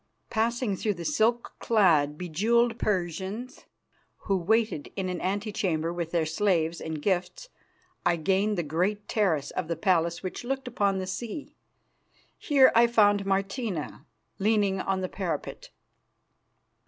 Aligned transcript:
Passing 0.31 0.75
through 0.75 0.95
the 0.95 1.05
silk 1.05 1.53
clad, 1.59 2.17
bejewelled 2.17 2.79
Persians 2.79 3.65
who 4.21 4.35
waited 4.35 4.91
in 4.95 5.09
an 5.09 5.21
antechamber 5.21 5.93
with 5.93 6.09
their 6.09 6.25
slaves 6.25 6.81
and 6.81 6.99
gifts, 6.99 7.49
I 8.03 8.15
gained 8.15 8.57
the 8.57 8.63
great 8.63 9.07
terrace 9.07 9.51
of 9.51 9.67
the 9.67 9.75
palace 9.75 10.23
which 10.23 10.43
looked 10.43 10.67
upon 10.67 10.97
the 10.97 11.05
sea. 11.05 11.55
Here 12.39 12.71
I 12.73 12.87
found 12.87 13.27
Martina 13.27 14.07
leaning 14.39 14.81
on 14.81 15.01
the 15.01 15.07
parapet. 15.07 15.69